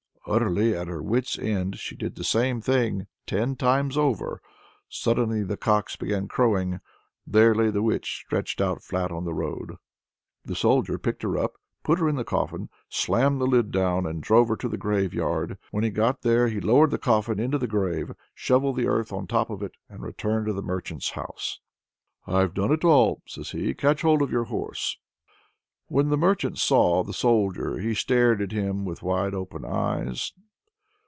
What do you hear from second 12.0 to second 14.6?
in the coffin, slammed the lid down, and drove her